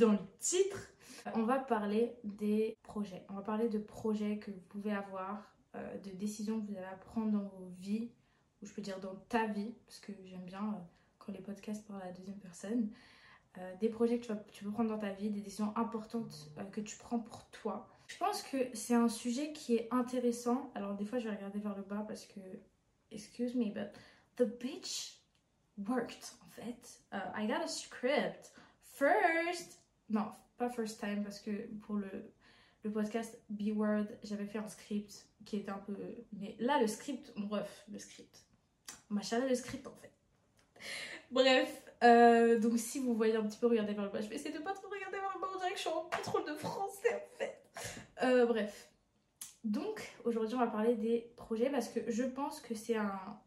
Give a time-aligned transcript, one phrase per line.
[0.00, 0.88] dans le titre.
[1.34, 3.24] On va parler des projets.
[3.28, 6.86] On va parler de projets que vous pouvez avoir, euh, de décisions que vous allez
[7.04, 8.10] prendre dans vos vies,
[8.60, 10.80] ou je peux dire dans ta vie, parce que j'aime bien euh,
[11.18, 12.90] quand les podcasts parlent à la deuxième personne.
[13.58, 16.80] Euh, des projets que tu, vas, peux prendre dans ta vie, des décisions importantes que
[16.80, 17.88] tu prends pour toi.
[18.06, 20.70] Je pense que c'est un sujet qui est intéressant.
[20.74, 22.40] Alors des fois je vais regarder vers le bas parce que,
[23.10, 23.90] excuse me, but
[24.36, 25.20] the bitch
[25.88, 27.02] worked en fait.
[27.12, 29.79] I got a script first.
[30.10, 31.50] Non, pas first time parce que
[31.82, 32.10] pour le,
[32.82, 35.96] le podcast Be Word, j'avais fait un script qui était un peu.
[36.32, 38.44] Mais là, le script, bref, le script.
[39.08, 40.12] Machin, le script en fait.
[41.30, 44.34] Bref, euh, donc si vous voyez un petit peu regarder vers le bas, je vais
[44.34, 46.44] essayer de pas trop regarder vers le bas, on dirait que je suis en contrôle
[46.44, 47.62] de français en fait.
[48.22, 48.90] Euh, bref.
[49.62, 53.38] Donc aujourd'hui, on va parler des projets parce que je pense que c'est un,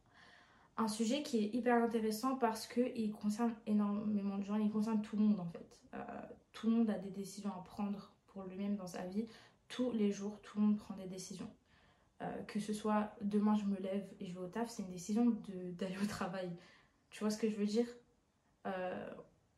[0.77, 5.17] un sujet qui est hyper intéressant parce qu'il concerne énormément de gens, il concerne tout
[5.17, 5.79] le monde en fait.
[5.95, 5.97] Euh,
[6.53, 9.27] tout le monde a des décisions à prendre pour lui-même dans sa vie.
[9.67, 11.49] Tous les jours, tout le monde prend des décisions.
[12.21, 14.91] Euh, que ce soit demain je me lève et je vais au taf, c'est une
[14.91, 15.35] décision
[15.77, 16.49] d'aller au travail.
[17.09, 17.87] Tu vois ce que je veux dire?
[18.67, 19.09] Euh,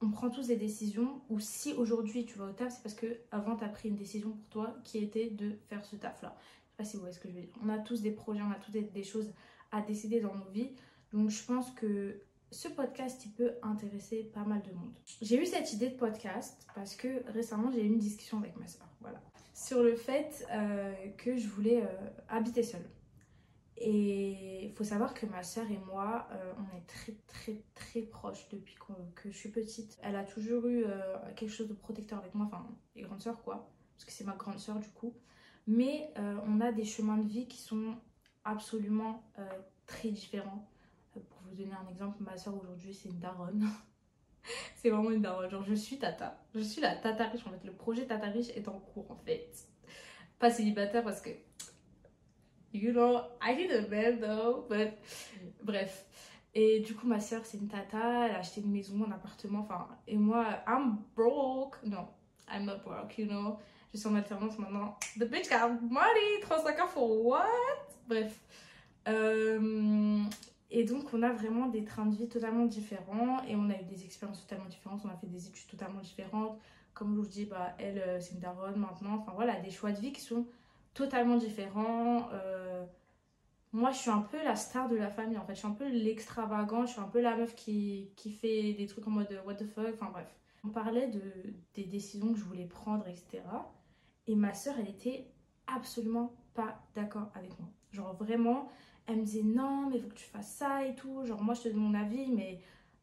[0.02, 3.20] On prend tous des décisions ou si aujourd'hui tu vas au taf, c'est parce que
[3.32, 6.36] avant tu as pris une décision pour toi qui était de faire ce taf là.
[6.40, 7.54] Je sais pas si vous voyez ce que je veux dire.
[7.64, 9.32] On a tous des projets, on a tous des choses
[9.72, 10.72] à décider dans nos vies.
[11.14, 12.22] Donc je pense que
[12.56, 14.94] ce podcast, il peut intéresser pas mal de monde.
[15.22, 18.66] J'ai eu cette idée de podcast parce que récemment, j'ai eu une discussion avec ma
[18.66, 19.22] soeur, voilà,
[19.54, 22.90] sur le fait euh, que je voulais euh, habiter seule.
[23.78, 28.02] Et il faut savoir que ma soeur et moi, euh, on est très très très
[28.04, 28.76] proches depuis
[29.16, 29.98] que je suis petite.
[30.02, 30.86] Elle a toujours eu
[31.36, 34.36] quelque chose de protecteur avec moi, enfin, les grandes sœurs quoi, parce que c'est ma
[34.36, 35.14] grande sœur du coup.
[35.68, 36.10] Mais
[36.48, 37.98] on a des chemins de vie qui sont
[38.46, 39.22] absolument
[39.88, 40.66] très différents
[41.56, 43.68] vous donner un exemple, ma soeur aujourd'hui c'est une daronne.
[44.76, 45.50] c'est vraiment une daronne.
[45.50, 46.44] Genre je suis tata.
[46.54, 47.64] Je suis la tata riche en fait.
[47.64, 49.52] Le projet tata riche est en cours en fait.
[50.40, 51.30] Pas célibataire parce que
[52.74, 54.68] you know, I need a man though.
[54.70, 54.94] But
[55.64, 56.06] bref.
[56.54, 58.28] Et du coup ma soeur c'est une tata.
[58.28, 59.60] Elle a acheté une maison, un appartement.
[59.60, 61.78] Enfin et moi I'm broke.
[61.84, 62.08] Non,
[62.50, 63.58] I'm not broke, you know.
[63.94, 64.98] Je suis en alternance maintenant.
[65.18, 66.42] The bitch got money.
[66.42, 67.48] 35 ans for what?
[68.08, 68.38] Bref.
[69.08, 70.24] Euh,
[70.72, 73.86] et donc, on a vraiment des trains de vie totalement différents et on a eu
[73.86, 75.02] des expériences totalement différentes.
[75.06, 76.60] On a fait des études totalement différentes.
[76.94, 79.16] Comme je vous dis, bah, elle, euh, c'est une daronne maintenant.
[79.16, 80.48] Enfin, voilà, des choix de vie qui sont
[80.94, 82.30] totalement différents.
[82.34, 82.86] Euh,
[83.74, 85.38] moi, je suis un peu la star de la famille.
[85.38, 86.86] En fait, je suis un peu l'extravagant.
[86.86, 89.68] Je suis un peu la meuf qui, qui fait des trucs en mode what the
[89.68, 89.94] fuck?
[89.94, 90.34] Enfin, bref.
[90.64, 91.22] On parlait de,
[91.76, 93.44] des décisions que je voulais prendre, etc.
[94.26, 95.28] Et ma soeur, elle était
[95.68, 97.70] absolument pas d'accord avec moi.
[97.92, 98.70] Genre, vraiment,
[99.08, 101.26] elle me disait non mais faut que tu fasses ça et tout.
[101.26, 102.62] Genre moi je te donne mon avis mais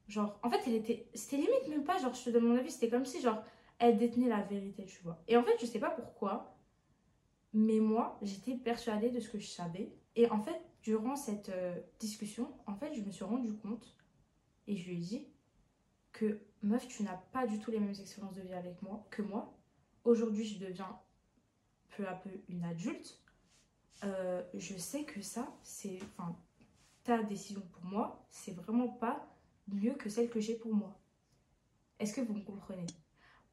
[0.08, 2.70] genre en fait elle était c'était limite même pas genre je te donne mon avis
[2.70, 3.42] c'était comme si genre
[3.78, 5.22] elle détenait la vérité tu vois.
[5.28, 6.56] Et en fait je sais pas pourquoi
[7.52, 9.92] mais moi j'étais persuadée de ce que je savais.
[10.16, 13.96] Et en fait durant cette euh, discussion en fait je me suis rendu compte
[14.66, 15.26] et je lui ai dit
[16.12, 19.22] que meuf tu n'as pas du tout les mêmes expériences de vie avec moi que
[19.22, 19.56] moi.
[20.04, 20.98] Aujourd'hui je deviens
[21.96, 23.21] peu à peu une adulte
[24.04, 25.98] euh, je sais que ça, c'est.
[27.04, 29.26] Ta décision pour moi, c'est vraiment pas
[29.66, 30.96] mieux que celle que j'ai pour moi.
[31.98, 32.86] Est-ce que vous me comprenez?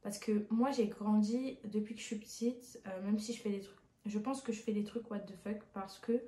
[0.01, 3.49] Parce que moi, j'ai grandi depuis que je suis petite, euh, même si je fais
[3.49, 3.79] des trucs.
[4.05, 6.21] Je pense que je fais des trucs what the fuck parce que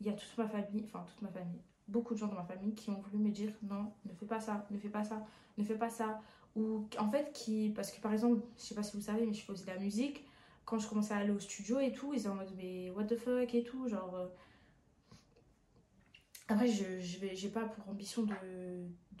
[0.00, 2.44] il y a toute ma famille, enfin toute ma famille, beaucoup de gens dans ma
[2.44, 5.24] famille qui ont voulu me dire non, ne fais pas ça, ne fais pas ça,
[5.56, 6.20] ne fais pas ça.
[6.54, 7.70] Ou en fait, qui.
[7.70, 9.70] Parce que par exemple, je sais pas si vous savez, mais je fais aussi de
[9.70, 10.24] la musique
[10.66, 13.04] quand je commençais à aller au studio et tout, ils étaient en mode mais what
[13.04, 14.14] the fuck et tout, genre.
[14.16, 14.26] Euh.
[16.48, 18.34] Après, je, je vais, j'ai pas pour ambition de,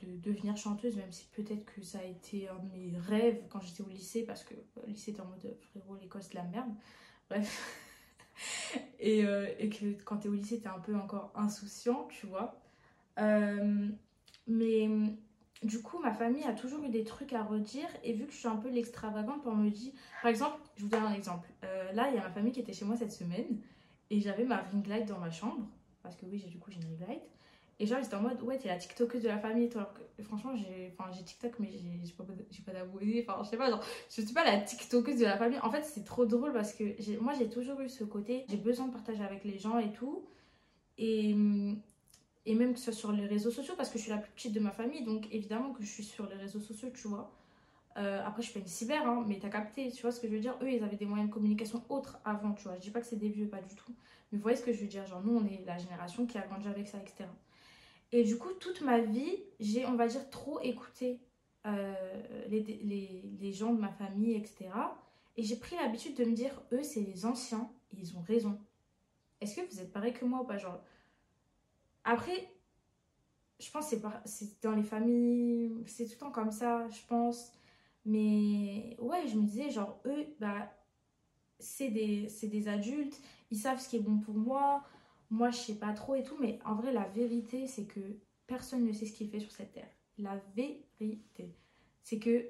[0.02, 3.60] de, devenir chanteuse, même si peut-être que ça a été un de mes rêves quand
[3.60, 6.44] j'étais au lycée, parce que le euh, lycée était en mode frérot, l'école c'est la
[6.44, 6.70] merde.
[7.30, 7.82] Bref.
[9.00, 12.60] et, euh, et, que quand t'es au lycée, t'es un peu encore insouciant, tu vois.
[13.16, 14.88] mais
[15.62, 17.88] du coup, ma famille a toujours eu des trucs à redire.
[18.04, 19.94] Et vu que je suis un peu l'extravagante, on me dit.
[20.22, 21.48] Par exemple, je vous donne un exemple.
[21.64, 23.60] Euh, là, il y a ma famille qui était chez moi cette semaine.
[24.10, 25.66] Et j'avais ma ring light dans ma chambre.
[26.02, 27.22] Parce que oui, du coup, j'ai une ring light.
[27.78, 29.68] Et genre, j'étais en mode, ouais, t'es la TikTokeuse de la famille.
[29.68, 29.82] Toi.
[29.82, 33.24] Alors que, franchement, j'ai TikTok, mais j'ai pas, pas d'abonnés.
[33.26, 35.58] Enfin, je sais pas, genre, je suis pas la TikTokeuse de la famille.
[35.62, 38.44] En fait, c'est trop drôle parce que moi, j'ai toujours eu ce côté.
[38.48, 40.26] J'ai besoin de partager avec les gens et tout.
[40.98, 41.80] Et hum,
[42.46, 44.30] et même que ce soit sur les réseaux sociaux, parce que je suis la plus
[44.30, 47.32] petite de ma famille, donc évidemment que je suis sur les réseaux sociaux, tu vois.
[47.96, 50.32] Euh, après, je fais une cyber, hein, mais t'as capté, tu vois ce que je
[50.34, 50.56] veux dire?
[50.62, 52.76] Eux, ils avaient des moyens de communication autres avant, tu vois.
[52.76, 53.92] Je dis pas que c'est des vieux, pas du tout.
[54.30, 55.06] Mais vous voyez ce que je veux dire?
[55.06, 57.24] Genre, nous, on est la génération qui a grandi avec ça, etc.
[58.12, 61.20] Et du coup, toute ma vie, j'ai, on va dire, trop écouté
[61.66, 61.94] euh,
[62.48, 64.68] les, les, les gens de ma famille, etc.
[65.36, 68.58] Et j'ai pris l'habitude de me dire, eux, c'est les anciens, ils ont raison.
[69.40, 70.58] Est-ce que vous êtes pareil que moi ou pas?
[70.58, 70.80] Genre...
[72.06, 72.48] Après,
[73.58, 77.52] je pense que c'est dans les familles, c'est tout le temps comme ça, je pense.
[78.04, 80.72] Mais ouais, je me disais, genre, eux, bah,
[81.58, 83.20] c'est des, des adultes,
[83.50, 84.84] ils savent ce qui est bon pour moi,
[85.30, 88.00] moi je sais pas trop et tout, mais en vrai, la vérité, c'est que
[88.46, 89.90] personne ne sait ce qu'il fait sur cette terre.
[90.18, 91.56] La vérité,
[92.02, 92.46] c'est que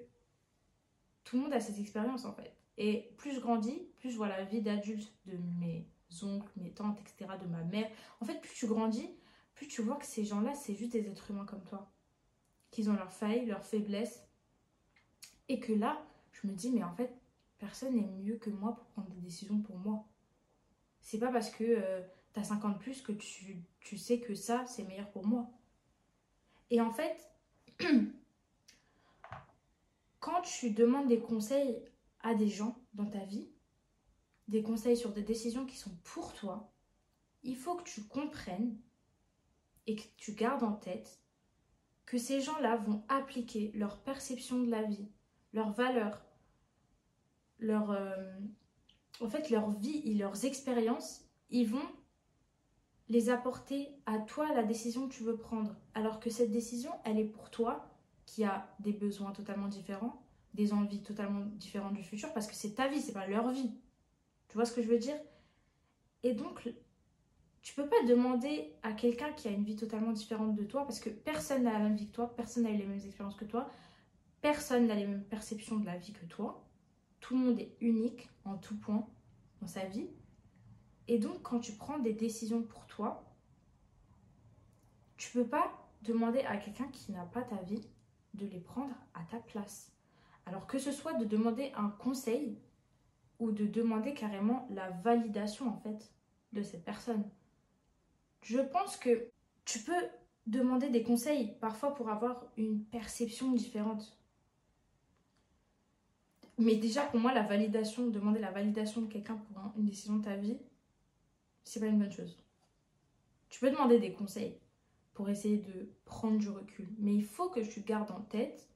[1.24, 2.52] tout le monde a cette expérience en fait.
[2.76, 5.88] Et plus je grandis, plus je vois la vie d'adulte de mes
[6.22, 7.90] oncles, mes tantes, etc., de ma mère.
[8.20, 9.08] En fait, plus tu grandis,
[9.56, 11.90] plus tu vois que ces gens-là, c'est juste des êtres humains comme toi.
[12.70, 14.22] Qu'ils ont leurs failles, leurs faiblesses.
[15.48, 17.12] Et que là, je me dis, mais en fait,
[17.58, 20.04] personne n'est mieux que moi pour prendre des décisions pour moi.
[21.00, 22.02] C'est pas parce que euh,
[22.34, 25.48] tu as 50 plus que tu sais que ça, c'est meilleur pour moi.
[26.70, 27.16] Et en fait,
[30.20, 31.80] quand tu demandes des conseils
[32.20, 33.48] à des gens dans ta vie,
[34.48, 36.70] des conseils sur des décisions qui sont pour toi,
[37.42, 38.76] il faut que tu comprennes
[39.86, 41.20] et que tu gardes en tête
[42.06, 45.08] que ces gens-là vont appliquer leur perception de la vie,
[45.52, 46.24] leurs valeurs,
[47.58, 48.38] leur, euh,
[49.20, 51.88] en fait, leur vie et leurs expériences, ils vont
[53.08, 55.74] les apporter à toi la décision que tu veux prendre.
[55.94, 57.88] Alors que cette décision, elle est pour toi
[58.24, 60.22] qui a des besoins totalement différents,
[60.54, 63.72] des envies totalement différentes du futur, parce que c'est ta vie, c'est pas leur vie.
[64.48, 65.18] Tu vois ce que je veux dire?
[66.22, 66.68] Et donc,
[67.66, 71.00] tu peux pas demander à quelqu'un qui a une vie totalement différente de toi parce
[71.00, 73.44] que personne n'a la même vie que toi, personne n'a eu les mêmes expériences que
[73.44, 73.68] toi,
[74.40, 76.64] personne n'a les mêmes perceptions de la vie que toi.
[77.18, 79.08] Tout le monde est unique en tout point
[79.60, 80.06] dans sa vie.
[81.08, 83.24] Et donc, quand tu prends des décisions pour toi,
[85.16, 85.72] tu peux pas
[86.02, 87.82] demander à quelqu'un qui n'a pas ta vie
[88.34, 89.90] de les prendre à ta place.
[90.46, 92.60] Alors que ce soit de demander un conseil
[93.40, 96.12] ou de demander carrément la validation en fait
[96.52, 97.28] de cette personne.
[98.46, 99.28] Je pense que
[99.64, 100.08] tu peux
[100.46, 104.16] demander des conseils parfois pour avoir une perception différente.
[106.56, 110.24] Mais déjà, pour moi, la validation, demander la validation de quelqu'un pour une décision de
[110.24, 110.58] ta vie,
[111.64, 112.38] c'est pas une bonne chose.
[113.48, 114.56] Tu peux demander des conseils
[115.12, 116.86] pour essayer de prendre du recul.
[116.98, 118.68] Mais il faut que tu gardes en tête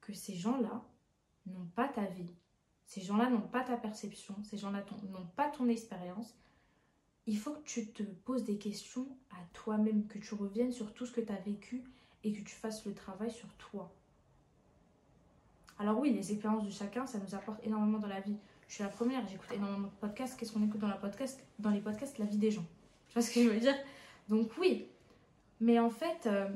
[0.00, 0.82] que ces gens-là
[1.46, 2.34] n'ont pas ta vie.
[2.86, 4.34] Ces gens-là n'ont pas ta perception.
[4.42, 6.34] Ces gens-là n'ont pas ton expérience
[7.26, 11.06] il faut que tu te poses des questions à toi-même, que tu reviennes sur tout
[11.06, 11.84] ce que tu as vécu
[12.24, 13.92] et que tu fasses le travail sur toi.
[15.78, 18.36] Alors oui, les expériences de chacun, ça nous apporte énormément dans la vie.
[18.68, 20.38] Je suis la première, j'écoute énormément de podcasts.
[20.38, 22.64] Qu'est-ce qu'on écoute dans, la podcast, dans les podcasts La vie des gens?
[23.08, 23.74] Tu vois ce que je veux dire?
[24.28, 24.86] Donc oui,
[25.60, 26.48] mais en fait, euh,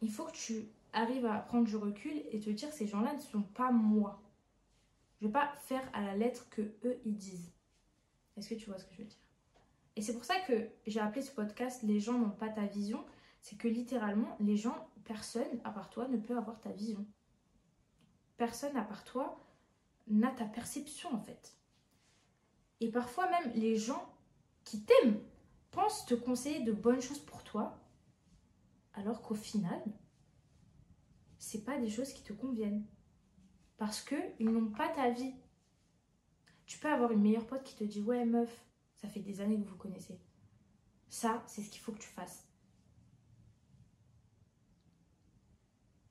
[0.00, 3.20] il faut que tu arrives à prendre du recul et te dire ces gens-là ne
[3.20, 4.22] sont pas moi.
[5.20, 7.52] Je vais pas faire à la lettre que eux ils disent.
[8.36, 9.21] Est-ce que tu vois ce que je veux dire?
[9.96, 13.04] Et c'est pour ça que j'ai appelé ce podcast Les gens n'ont pas ta vision.
[13.40, 17.04] C'est que littéralement, les gens, personne à part toi ne peut avoir ta vision.
[18.36, 19.44] Personne à part toi
[20.08, 21.56] n'a ta perception en fait.
[22.80, 24.12] Et parfois même les gens
[24.64, 25.20] qui t'aiment
[25.70, 27.78] pensent te conseiller de bonnes choses pour toi,
[28.94, 29.82] alors qu'au final,
[31.38, 32.84] c'est pas des choses qui te conviennent.
[33.76, 35.34] Parce que ils n'ont pas ta vie.
[36.66, 38.64] Tu peux avoir une meilleure pote qui te dit ouais meuf,
[39.02, 40.18] ça fait des années que vous connaissez.
[41.08, 42.46] Ça, c'est ce qu'il faut que tu fasses.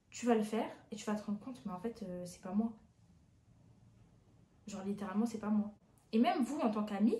[0.09, 2.41] Tu vas le faire et tu vas te rendre compte, mais en fait, euh, c'est
[2.41, 2.73] pas moi.
[4.67, 5.73] Genre, littéralement, c'est pas moi.
[6.11, 7.15] Et même vous, en tant qu'ami,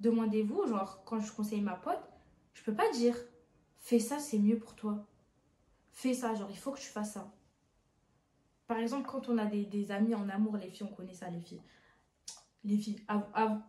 [0.00, 2.00] demandez-vous, genre, quand je conseille ma pote,
[2.54, 3.16] je peux pas dire,
[3.78, 5.06] fais ça, c'est mieux pour toi.
[5.92, 7.30] Fais ça, genre, il faut que tu fasses ça.
[8.66, 11.40] Par exemple, quand on a des amis en amour, les filles, on connaît ça, les
[11.40, 11.62] filles
[12.64, 13.00] les filles,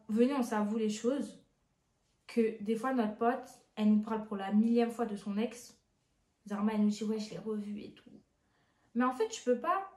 [0.09, 1.39] venez, on s'avoue les choses.
[2.27, 5.77] Que des fois, notre pote, elle nous parle pour la millième fois de son ex.
[6.47, 8.09] Zarma, elle nous dit, ouais, je l'ai revu et tout.
[8.95, 9.89] Mais en fait, tu peux pas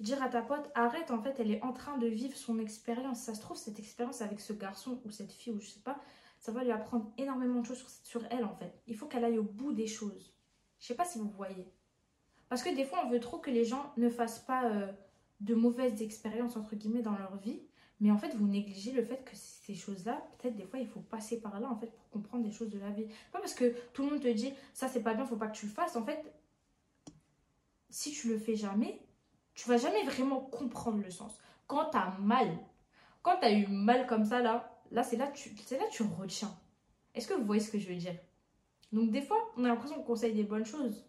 [0.00, 3.20] dire à ta pote, arrête, en fait, elle est en train de vivre son expérience.
[3.20, 5.98] Ça se trouve, cette expérience avec ce garçon ou cette fille, ou je sais pas,
[6.38, 8.72] ça va lui apprendre énormément de choses sur, elle, en fait.
[8.86, 10.34] Il faut qu'elle aille au bout des choses.
[10.80, 11.72] Je sais pas si vous voyez.
[12.48, 14.92] Parce que des fois, on veut trop que les gens ne fassent pas euh,
[15.40, 17.62] de mauvaises expériences, entre guillemets, dans leur vie.
[18.00, 21.00] Mais en fait, vous négligez le fait que ces choses-là, peut-être des fois, il faut
[21.00, 23.06] passer par là en fait pour comprendre des choses de la vie.
[23.32, 25.56] Pas parce que tout le monde te dit ça c'est pas bien, faut pas que
[25.56, 25.96] tu le fasses.
[25.96, 26.22] En fait,
[27.88, 29.00] si tu le fais jamais,
[29.54, 31.32] tu vas jamais vraiment comprendre le sens.
[31.66, 32.58] Quand tu as mal,
[33.22, 36.02] quand tu as eu mal comme ça là, là c'est là tu c'est là tu
[36.02, 36.54] retiens.
[37.14, 38.14] Est-ce que vous voyez ce que je veux dire?
[38.92, 41.06] Donc des fois, on a l'impression qu'on conseille des bonnes choses.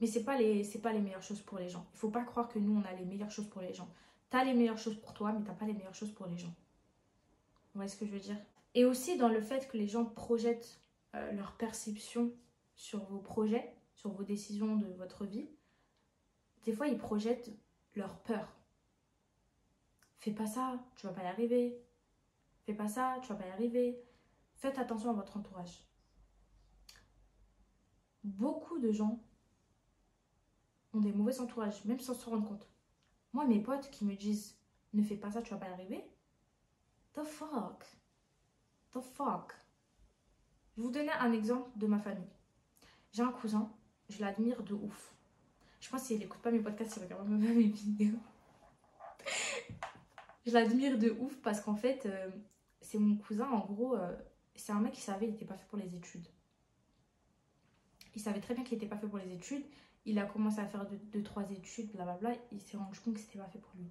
[0.00, 1.86] Mais c'est pas les c'est pas les meilleures choses pour les gens.
[1.94, 3.88] Il faut pas croire que nous on a les meilleures choses pour les gens.
[4.30, 6.38] Tu as les meilleures choses pour toi, mais t'as pas les meilleures choses pour les
[6.38, 6.54] gens.
[7.72, 8.38] Vous voyez ce que je veux dire?
[8.74, 10.80] Et aussi dans le fait que les gens projettent
[11.14, 12.32] euh, leur perception
[12.74, 15.48] sur vos projets, sur vos décisions de votre vie.
[16.64, 17.50] Des fois, ils projettent
[17.94, 18.56] leur peur.
[20.18, 21.82] Fais pas ça, tu vas pas y arriver.
[22.64, 24.00] Fais pas ça, tu vas pas y arriver.
[24.54, 25.88] Faites attention à votre entourage.
[28.22, 29.20] Beaucoup de gens
[30.92, 32.69] ont des mauvais entourages, même sans se rendre compte.
[33.32, 34.56] Moi, mes potes qui me disent
[34.92, 36.04] ne fais pas ça, tu vas pas y arriver.
[37.14, 37.84] The fuck?
[38.92, 39.54] The fuck?
[40.76, 42.30] Je vous donner un exemple de ma famille.
[43.12, 43.70] J'ai un cousin,
[44.08, 45.14] je l'admire de ouf.
[45.80, 48.18] Je pense qu'il n'écoute pas mes podcasts, il regarde même mes vidéos.
[50.46, 52.30] je l'admire de ouf parce qu'en fait, euh,
[52.80, 54.16] c'est mon cousin, en gros, euh,
[54.54, 56.26] c'est un mec qui savait qu'il n'était pas fait pour les études.
[58.14, 59.64] Il savait très bien qu'il n'était pas fait pour les études.
[60.06, 62.32] Il a commencé à faire 2 trois études, blablabla.
[62.52, 63.90] Il s'est rendu compte que c'était pas fait pour lui.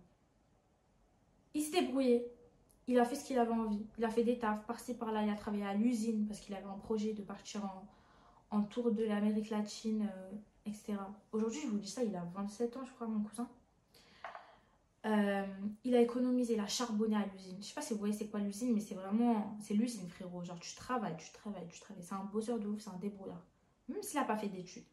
[1.54, 2.26] Il s'est débrouillé.
[2.88, 3.86] Il a fait ce qu'il avait envie.
[3.98, 5.24] Il a fait des tafs par-ci par-là.
[5.24, 7.62] Il a travaillé à l'usine parce qu'il avait un projet de partir
[8.50, 10.32] en, tour de l'Amérique latine, euh,
[10.66, 10.96] etc.
[11.32, 13.48] Aujourd'hui, je vous dis ça, il a 27 ans, je crois, mon cousin.
[15.06, 15.46] Euh,
[15.84, 17.58] il a économisé, il a charbonné à l'usine.
[17.62, 20.44] Je sais pas si vous voyez c'est quoi l'usine, mais c'est vraiment, c'est l'usine frérot.
[20.44, 22.04] Genre tu travailles, tu travailles, tu travailles.
[22.04, 23.46] C'est un bosseur de ouf, c'est un débrouillard.
[23.88, 24.84] Même s'il n'a pas fait d'études.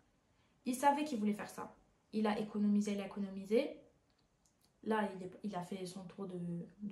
[0.67, 1.75] Il savait qu'il voulait faire ça.
[2.13, 3.81] Il a économisé, il a économisé.
[4.83, 5.09] Là,
[5.43, 6.39] il, a fait son tour de,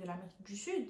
[0.05, 0.89] l'Amérique du Sud.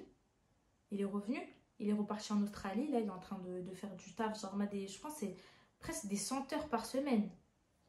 [0.91, 1.39] Il est revenu.
[1.79, 2.89] Il est reparti en Australie.
[2.89, 4.41] Là, il est en train de, faire du taf.
[4.41, 5.35] Genre, des, je pense c'est
[5.81, 7.31] presque des 100 heures par semaine.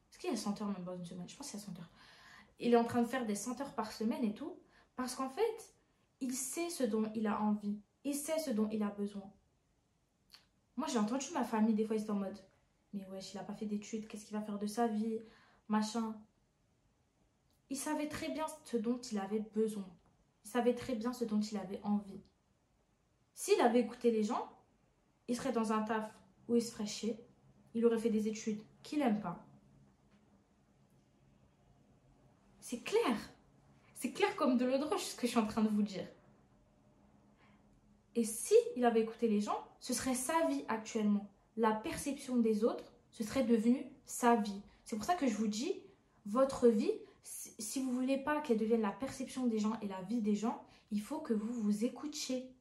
[0.09, 1.29] Est-ce qu'il y a 100 heures même dans une semaine?
[1.29, 1.91] Je pense qu'il y a 100 heures.
[2.59, 4.57] Il est en train de faire des 100 heures par semaine et tout.
[4.95, 5.75] Parce qu'en fait,
[6.21, 7.79] il sait ce dont il a envie.
[8.05, 9.29] Il sait ce dont il a besoin.
[10.77, 12.37] Moi, j'ai entendu ma famille, des fois, ils sont en mode
[12.95, 15.19] mais wesh, il n'a pas fait d'études, qu'est-ce qu'il va faire de sa vie,
[15.67, 16.15] machin.
[17.69, 19.87] Il savait très bien ce dont il avait besoin.
[20.43, 22.21] Il savait très bien ce dont il avait envie.
[23.33, 24.49] S'il avait écouté les gens,
[25.27, 26.11] il serait dans un taf
[26.47, 27.19] où il se ferait chier.
[27.73, 29.45] Il aurait fait des études qu'il n'aime pas.
[32.59, 33.17] C'est clair.
[33.95, 35.81] C'est clair comme de l'eau de roche ce que je suis en train de vous
[35.81, 36.07] dire.
[38.15, 42.63] Et si il avait écouté les gens, ce serait sa vie actuellement la perception des
[42.63, 44.61] autres, ce serait devenu sa vie.
[44.83, 45.73] C'est pour ça que je vous dis,
[46.25, 46.91] votre vie,
[47.23, 50.63] si vous voulez pas qu'elle devienne la perception des gens et la vie des gens,
[50.91, 52.51] il faut que vous vous écoutiez.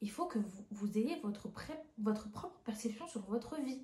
[0.00, 0.38] Il faut que
[0.70, 1.48] vous, ayez votre,
[1.98, 3.82] votre propre perception sur votre vie.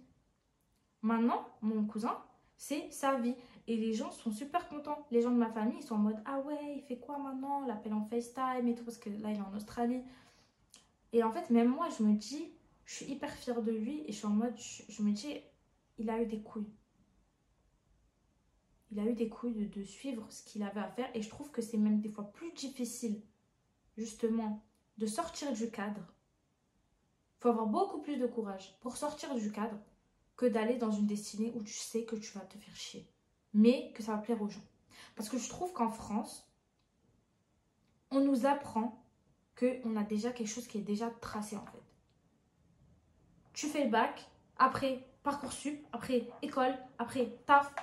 [1.03, 2.17] Maintenant, mon cousin,
[2.57, 3.35] c'est sa vie.
[3.67, 5.07] Et les gens sont super contents.
[5.11, 7.67] Les gens de ma famille, ils sont en mode Ah ouais, il fait quoi maintenant?
[7.67, 10.03] L'appel en FaceTime et tout, parce que là, il est en Australie.
[11.13, 12.51] Et en fait, même moi, je me dis
[12.87, 15.41] je suis hyper fière de lui et je suis en mode, je, me dis,
[15.99, 16.73] il a eu des couilles.
[18.93, 21.51] Il a eu des couilles de, suivre ce qu'il avait à faire et je trouve
[21.51, 23.21] que c'est même des fois plus difficile,
[23.99, 24.65] justement,
[24.99, 26.01] de sortir du cadre.
[26.01, 29.79] Il faut avoir beaucoup plus de courage pour sortir du cadre
[30.37, 33.11] que d'aller dans une destinée où tu sais que tu vas te faire chier,
[33.53, 34.65] mais que ça va plaire aux gens.
[35.17, 36.49] Parce que je trouve qu'en France,
[38.13, 39.05] on nous apprend
[39.59, 41.86] qu'on a déjà quelque chose qui est déjà tracé en fait
[43.57, 47.75] tu fais le bac, après Parcoursup, après école, après taf.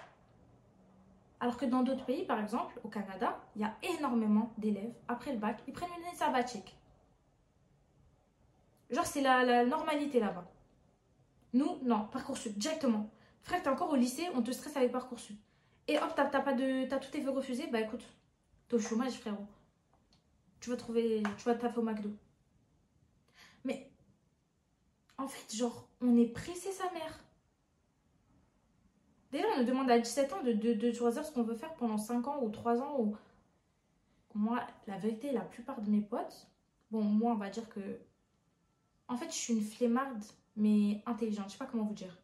[1.41, 5.33] Alors que dans d'autres pays, par exemple, au Canada, il y a énormément d'élèves, après
[5.33, 6.77] le bac, ils prennent une année sabbatique.
[8.91, 10.45] Genre, c'est la, normalité là-bas.
[11.53, 13.09] Nous, non, Parcoursup, directement.
[13.41, 15.37] Frère, t'es encore au lycée, on te stresse avec Parcoursup.
[15.87, 16.87] Et hop, t'as pas de.
[16.87, 18.05] T'as tout tes vœux refusés, bah écoute,
[18.69, 19.47] t'es au chômage, frérot.
[20.61, 21.23] Tu vas trouver.
[21.37, 22.11] Tu vas taffer au McDo.
[23.65, 23.92] Mais
[25.23, 27.23] en fait, genre, on est pressé sa mère.
[29.31, 32.27] Déjà, on nous demande à 17 ans de, choisir ce qu'on veut faire pendant 5
[32.27, 32.99] ans ou 3 ans.
[32.99, 33.15] Ou...
[34.35, 36.47] Moi, la vérité, la plupart de mes potes,
[36.91, 37.79] bon, moi, on va dire que.
[39.07, 40.23] En fait, je suis une flemmarde,
[40.55, 41.47] mais intelligente.
[41.47, 42.17] Je sais pas comment vous dire.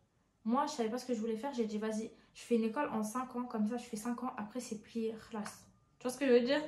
[0.45, 1.53] Moi, je savais pas ce que je voulais faire.
[1.53, 3.43] J'ai dit, vas-y, je fais une école en 5 ans.
[3.45, 4.33] Comme ça, je fais 5 ans.
[4.37, 5.65] Après, c'est plié, classe.
[5.97, 6.61] Tu vois ce que je veux dire?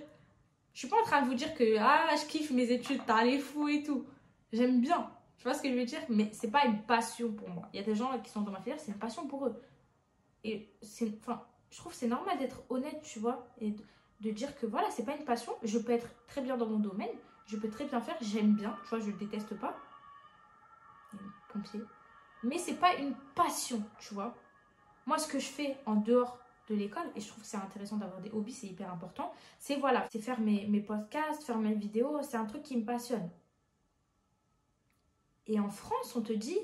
[0.73, 3.23] Je suis pas en train de vous dire que, ah, je kiffe mes études, t'as
[3.23, 4.05] les fous et tout.
[4.53, 5.11] J'aime bien.
[5.41, 6.01] Tu vois ce que je veux dire?
[6.07, 7.67] Mais c'est pas une passion pour moi.
[7.73, 9.59] Il y a des gens qui sont dans ma filière, c'est une passion pour eux.
[10.43, 13.73] Et c'est, enfin, je trouve c'est normal d'être honnête, tu vois, et
[14.19, 15.51] de, dire que voilà, c'est pas une passion.
[15.63, 17.09] Je peux être très bien dans mon domaine,
[17.47, 19.75] je peux très bien faire, j'aime bien, tu vois, je le déteste pas.
[21.51, 21.81] Pompier.
[22.43, 24.35] Mais c'est pas une passion, tu vois.
[25.07, 26.37] Moi, ce que je fais en dehors
[26.69, 29.77] de l'école, et je trouve que c'est intéressant d'avoir des hobbies, c'est hyper important, c'est
[29.77, 33.27] voilà, c'est faire mes, mes podcasts, faire mes vidéos, c'est un truc qui me passionne.
[35.51, 36.57] Et en France, on te dit,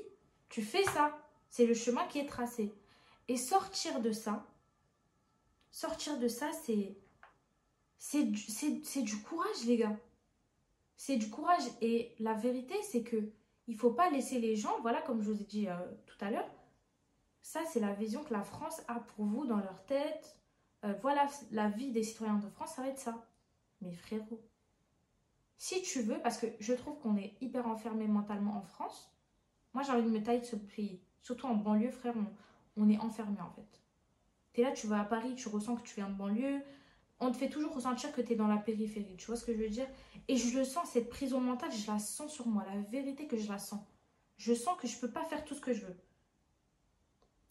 [0.47, 1.19] tu fais ça.
[1.49, 2.73] C'est le chemin qui est tracé.
[3.27, 4.47] Et sortir de ça,
[5.71, 6.97] sortir de ça, c'est
[7.99, 9.97] c'est du courage, les gars.
[10.95, 11.63] C'est du courage.
[11.81, 13.29] Et la vérité, c'est que
[13.67, 15.75] il faut pas laisser les gens, voilà, comme je vous ai dit euh,
[16.05, 16.49] tout à l'heure,
[17.41, 20.37] ça, c'est la vision que la France a pour vous dans leur tête.
[20.85, 23.27] Euh, voilà, la vie des citoyens de France, ça va être ça.
[23.81, 24.41] Mais frérot,
[25.57, 29.11] si tu veux, parce que je trouve qu'on est hyper enfermé mentalement en France,
[29.73, 31.01] moi j'ai envie de me tailler de ce pays.
[31.21, 32.13] Surtout en banlieue, frère,
[32.77, 33.81] on, est enfermé en fait.
[34.53, 36.61] Tu es là, tu vas à Paris, tu ressens que tu viens de banlieue,
[37.19, 39.15] on te fait toujours ressentir que tu es dans la périphérie.
[39.17, 39.87] Tu vois ce que je veux dire?
[40.27, 42.63] Et je le sens, cette prison mentale, je la sens sur moi.
[42.71, 43.81] La vérité que je la sens.
[44.37, 45.97] Je sens que je peux pas faire tout ce que je veux.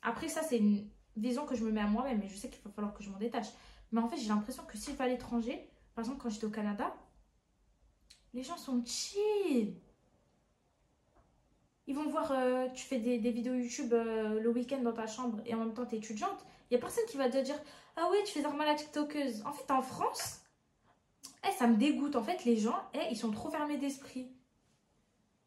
[0.03, 2.21] Après, ça, c'est une vision que je me mets à moi-même.
[2.21, 3.49] Mais je sais qu'il va falloir que je m'en détache.
[3.91, 6.47] Mais en fait, j'ai l'impression que si je vais à l'étranger, par exemple, quand j'étais
[6.47, 6.95] au Canada,
[8.35, 9.75] les gens sont chill.
[11.87, 15.41] Ils vont voir, euh, tu fais des, vidéos YouTube euh, le week-end dans ta chambre
[15.47, 16.45] et en même temps tu es étudiante.
[16.71, 17.59] Il n'y a personne qui va te dire
[17.97, 19.45] Ah oui, tu fais normal la TikTokeuse.
[19.47, 20.41] En fait, en France,
[21.47, 22.17] eh, ça me dégoûte.
[22.17, 24.29] En fait, les gens, eh, ils sont trop fermés d'esprit.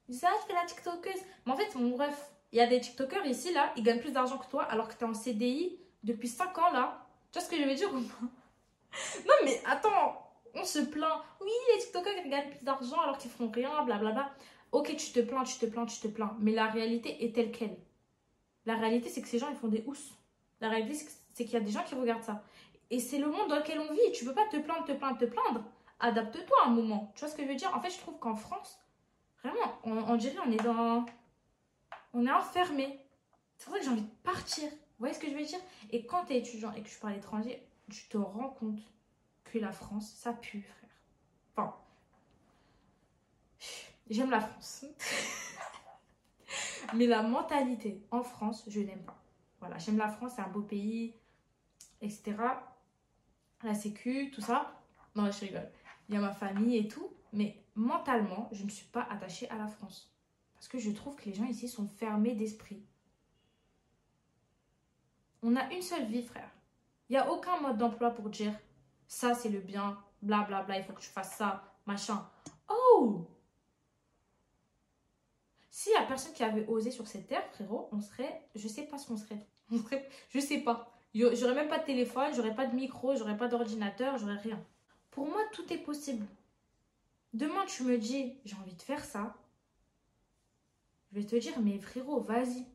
[0.07, 1.21] Ils disent Ah, je fais la TikTokeuse.
[1.45, 4.13] Mais en fait, mon bref, il y a des TikTokers ici, là, ils gagnent plus
[4.13, 7.05] d'argent que toi alors que tu es en CDI depuis 5 ans, là.
[7.31, 8.25] Tu vois ce que je veux dire ou pas?
[9.27, 11.21] Non, mais attends, on se plaint.
[11.41, 14.31] Oui, les TikTokers gagnent plus d'argent alors qu'ils font rien, blablabla.
[14.71, 16.35] Ok, tu te plains, tu te plains, tu te plains.
[16.39, 17.77] Mais la réalité est telle qu'elle.
[18.65, 20.13] La réalité, c'est que ces gens, ils font des housses.
[20.61, 20.95] La réalité,
[21.33, 22.43] c'est qu'il y a des gens qui regardent ça.
[22.91, 24.11] Et c'est le monde dans lequel on vit.
[24.13, 25.63] Tu peux pas te plaindre, te plaindre, te plaindre.
[25.99, 27.11] Adapte-toi un moment.
[27.15, 27.75] Tu vois ce que je veux dire?
[27.75, 28.79] En fait, je trouve qu'en France,
[29.43, 30.61] vraiment, on, dirait on est.
[32.13, 32.99] On est enfermé.
[33.57, 34.69] C'est pour ça que j'ai envie de partir.
[34.69, 35.59] Vous voyez ce que je veux dire?
[35.91, 38.79] Et quand tu es étudiant et que tu parles étranger, tu te rends compte
[39.57, 40.89] la France, ça pue, frère.
[41.55, 41.75] Enfin,
[44.09, 44.85] j'aime la France.
[46.93, 49.19] Mais la mentalité en France, je n'aime pas.
[49.59, 51.15] Voilà, j'aime la France, c'est un beau pays,
[52.01, 52.35] etc.
[53.63, 54.79] La sécu, tout ça.
[55.15, 55.69] Non, je rigole.
[56.07, 57.11] Il y a ma famille et tout.
[57.33, 60.13] Mais mentalement, je ne suis pas attachée à la France.
[60.53, 62.83] Parce que je trouve que les gens ici sont fermés d'esprit.
[65.41, 66.49] On a une seule vie, frère.
[67.09, 68.53] Il n'y a aucun mode d'emploi pour dire
[69.09, 72.25] ça c'est le bien, blablabla, bla, bla, il faut que tu fasses ça, machin.
[72.69, 73.27] Oh
[75.69, 78.83] S'il y a personne qui avait osé sur cette terre, frérot, on serait, je sais
[78.83, 79.45] pas ce qu'on serait.
[79.71, 80.91] On serait, je sais pas.
[81.13, 84.59] J'aurais même pas de téléphone, j'aurais pas de micro, j'aurais pas d'ordinateur, j'aurais rien.
[85.11, 86.25] Pour moi, tout est possible.
[87.33, 89.35] Demain, tu me dis, j'ai envie de faire ça.
[91.11, 92.65] Je vais te dire, mais frérot, vas-y.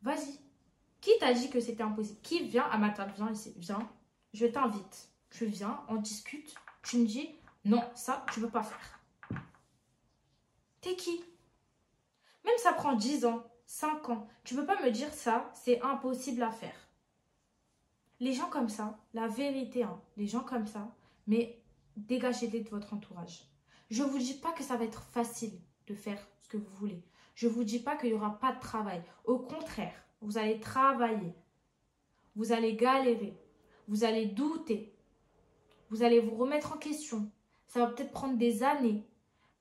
[0.00, 0.38] Vas-y.
[1.02, 2.20] Qui t'a dit que c'était impossible?
[2.22, 3.86] Qui vient à ma table Viens ici, viens.
[4.32, 7.30] Je t'invite tu viens, on discute, tu me dis
[7.64, 9.00] non, ça, tu peux pas faire.
[10.80, 11.22] T'es qui?
[12.44, 16.42] Même ça prend 10 ans, 5 ans, tu peux pas me dire ça, c'est impossible
[16.42, 16.88] à faire.
[18.18, 20.94] Les gens comme ça, la vérité, hein, les gens comme ça,
[21.26, 21.62] mais
[21.96, 23.46] dégagez-les de votre entourage.
[23.90, 27.02] Je vous dis pas que ça va être facile de faire ce que vous voulez.
[27.34, 29.02] Je vous dis pas qu'il y aura pas de travail.
[29.24, 31.34] Au contraire, vous allez travailler.
[32.36, 33.34] Vous allez galérer.
[33.88, 34.94] Vous allez douter.
[35.90, 37.30] Vous allez vous remettre en question.
[37.66, 39.04] Ça va peut-être prendre des années.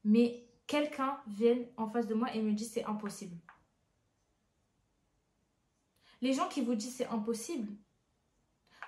[0.04, 3.36] Mais quelqu'un vienne en face de moi et me dit c'est impossible.
[6.22, 7.72] Les gens qui vous disent c'est impossible.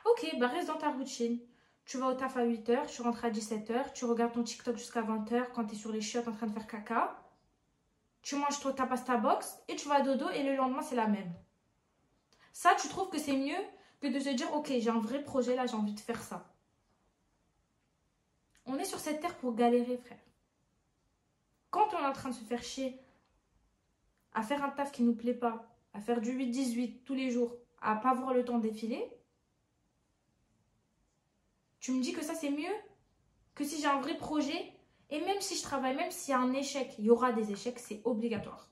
[0.06, 1.40] Ok, bah reste dans ta routine.
[1.86, 5.02] Tu vas au taf à 8h, tu rentres à 17h, tu regardes ton TikTok jusqu'à
[5.02, 7.22] 20h quand tu es sur les chiottes en train de faire caca.
[8.22, 11.34] Tu manges ta pasta box et tu vas dodo et le lendemain c'est la même.
[12.54, 13.58] Ça, tu trouves que c'est mieux
[14.00, 16.54] que de se dire ok, j'ai un vrai projet là, j'ai envie de faire ça.
[18.66, 20.20] On est sur cette terre pour galérer, frère.
[21.70, 23.00] Quand on est en train de se faire chier
[24.34, 27.32] à faire un taf qui ne nous plaît pas, à faire du 8-18 tous les
[27.32, 29.06] jours, à pas voir le temps défiler,
[31.80, 32.74] tu me dis que ça c'est mieux
[33.56, 34.74] que si j'ai un vrai projet
[35.10, 37.52] et même si je travaille, même s'il y a un échec, il y aura des
[37.52, 38.70] échecs, c'est obligatoire.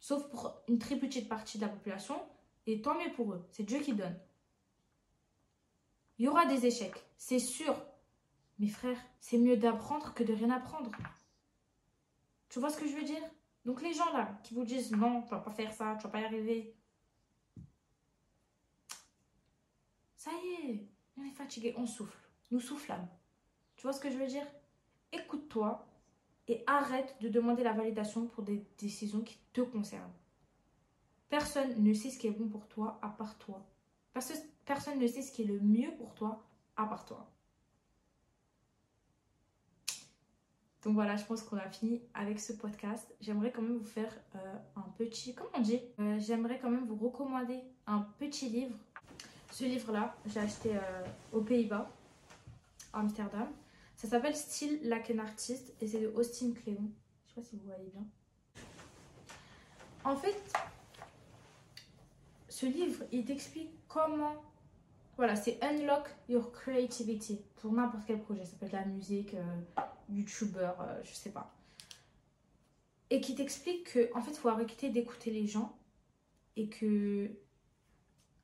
[0.00, 2.20] Sauf pour une très petite partie de la population,
[2.66, 4.18] et tant mieux pour eux, c'est Dieu qui donne.
[6.18, 7.76] Il y aura des échecs, c'est sûr.
[8.58, 10.90] Mais frère, c'est mieux d'apprendre que de rien apprendre.
[12.48, 13.22] Tu vois ce que je veux dire?
[13.64, 16.10] Donc les gens là qui vous disent non, tu vas pas faire ça, tu vas
[16.10, 16.74] pas y arriver.
[20.16, 20.88] Ça y est,
[21.18, 22.18] on est fatigué, on souffle.
[22.50, 23.08] Nous soufflons.
[23.76, 24.46] Tu vois ce que je veux dire?
[25.12, 25.86] Écoute-toi
[26.48, 30.12] et arrête de demander la validation pour des décisions qui te concernent.
[31.28, 33.66] Personne ne sait ce qui est bon pour toi à part toi.
[34.64, 36.42] Personne ne sait ce qui est le mieux pour toi
[36.76, 37.28] à part toi.
[40.86, 43.12] Donc voilà, je pense qu'on a fini avec ce podcast.
[43.20, 45.80] J'aimerais quand même vous faire euh, un petit, comment on dit?
[45.98, 48.76] Euh, J'aimerais quand même vous recommander un petit livre.
[49.50, 50.78] Ce livre-là, j'ai acheté
[51.32, 51.90] aux Pays-Bas,
[52.92, 53.48] à Amsterdam.
[53.96, 56.88] Ça s'appelle Style like an artist et c'est de Austin Cléon.
[57.24, 58.04] Je sais pas si vous voyez bien.
[60.04, 60.40] En fait,
[62.48, 64.36] ce livre, il t'explique comment
[65.16, 68.44] voilà, c'est Unlock Your Creativity pour n'importe quel projet.
[68.44, 69.34] Ça peut être la musique,
[70.10, 71.54] euh, YouTuber, euh, je sais pas.
[73.10, 75.78] Et qui t'explique que en fait, il faut arrêter d'écouter les gens
[76.56, 77.30] et que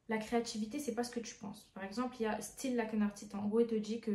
[0.08, 1.70] la créativité, c'est pas ce que tu penses.
[1.74, 3.34] Par exemple, il y a Still Like an Artist.
[3.34, 4.12] En gros, il te dit que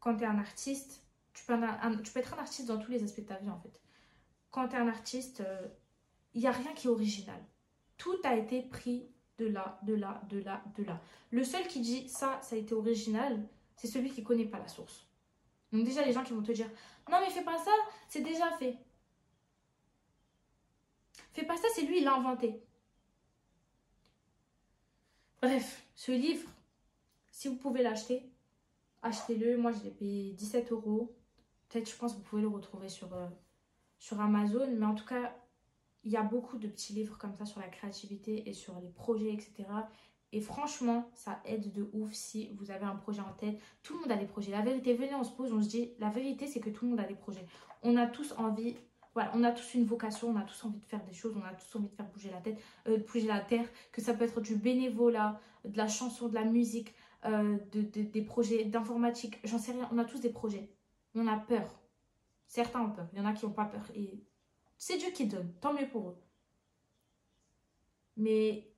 [0.00, 1.02] quand tu es un artiste,
[1.34, 3.80] tu peux, être un artiste dans tous les aspects de ta vie en fait.
[4.50, 5.68] Quand tu es un artiste, euh,
[6.34, 7.40] il n'y a rien qui est original.
[7.96, 11.00] Tout a été pris de là, de là, de là, de là.
[11.30, 14.68] Le seul qui dit ça, ça a été original, c'est celui qui connaît pas la
[14.68, 15.07] source.
[15.72, 16.70] Donc déjà, les gens qui vont te dire,
[17.10, 17.72] non mais fais pas ça,
[18.08, 18.76] c'est déjà fait.
[21.32, 22.62] Fais pas ça, c'est lui, il l'a inventé.
[25.40, 26.48] Bref, ce livre,
[27.30, 28.28] si vous pouvez l'acheter,
[29.02, 29.56] achetez-le.
[29.56, 31.14] Moi, je l'ai payé 17 euros.
[31.68, 33.28] Peut-être, je pense, que vous pouvez le retrouver euh,
[33.98, 34.68] sur Amazon.
[34.76, 35.36] Mais en tout cas,
[36.02, 38.88] il y a beaucoup de petits livres comme ça sur la créativité et sur les
[38.88, 39.64] projets, etc.
[40.32, 43.58] Et franchement, ça aide de ouf si vous avez un projet en tête.
[43.82, 44.50] Tout le monde a des projets.
[44.50, 46.90] La vérité, venez, on se pose, on se dit, la vérité, c'est que tout le
[46.90, 47.46] monde a des projets.
[47.82, 48.76] On a tous envie,
[49.14, 51.44] voilà, on a tous une vocation, on a tous envie de faire des choses, on
[51.44, 54.24] a tous envie de faire bouger la tête, euh, bouger la terre, que ça peut
[54.24, 59.58] être du bénévolat, de la chanson, de la musique, euh, de, des projets d'informatique, j'en
[59.58, 59.88] sais rien.
[59.92, 60.70] On a tous des projets.
[61.14, 61.80] On a peur.
[62.46, 63.08] Certains ont peur.
[63.12, 63.84] Il y en a qui n'ont pas peur.
[63.94, 64.22] Et
[64.76, 66.18] c'est Dieu qui donne, tant mieux pour eux.
[68.16, 68.70] Mais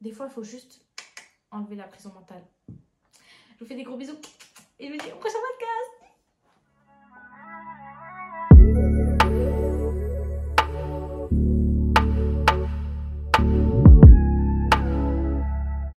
[0.00, 0.84] des fois, il faut juste
[1.50, 2.44] enlever la prison mentale.
[2.68, 4.18] Je vous fais des gros bisous
[4.78, 5.97] et je vous dis au prochain podcast.